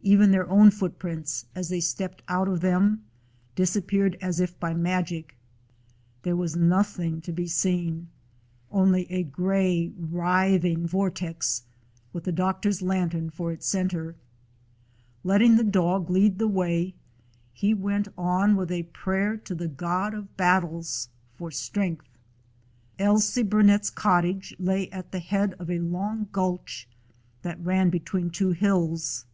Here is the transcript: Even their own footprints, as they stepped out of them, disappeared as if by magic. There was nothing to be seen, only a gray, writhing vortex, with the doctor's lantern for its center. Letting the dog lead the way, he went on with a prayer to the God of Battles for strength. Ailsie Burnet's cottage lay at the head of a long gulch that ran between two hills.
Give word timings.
Even 0.00 0.30
their 0.30 0.48
own 0.48 0.70
footprints, 0.70 1.46
as 1.54 1.68
they 1.68 1.80
stepped 1.80 2.22
out 2.28 2.46
of 2.48 2.60
them, 2.60 3.02
disappeared 3.56 4.16
as 4.22 4.38
if 4.38 4.58
by 4.60 4.72
magic. 4.72 5.36
There 6.22 6.36
was 6.36 6.54
nothing 6.54 7.20
to 7.22 7.32
be 7.32 7.48
seen, 7.48 8.08
only 8.70 9.10
a 9.10 9.24
gray, 9.24 9.92
writhing 9.98 10.86
vortex, 10.86 11.64
with 12.12 12.22
the 12.24 12.32
doctor's 12.32 12.80
lantern 12.80 13.30
for 13.30 13.52
its 13.52 13.66
center. 13.66 14.14
Letting 15.24 15.56
the 15.56 15.64
dog 15.64 16.08
lead 16.08 16.38
the 16.38 16.48
way, 16.48 16.94
he 17.52 17.74
went 17.74 18.06
on 18.16 18.56
with 18.56 18.70
a 18.70 18.84
prayer 18.84 19.36
to 19.38 19.54
the 19.56 19.68
God 19.68 20.14
of 20.14 20.34
Battles 20.36 21.08
for 21.34 21.50
strength. 21.50 22.08
Ailsie 22.98 23.42
Burnet's 23.42 23.90
cottage 23.90 24.54
lay 24.60 24.88
at 24.90 25.10
the 25.12 25.18
head 25.20 25.52
of 25.58 25.68
a 25.68 25.80
long 25.80 26.28
gulch 26.30 26.88
that 27.42 27.62
ran 27.62 27.90
between 27.90 28.30
two 28.30 28.52
hills. 28.52 29.26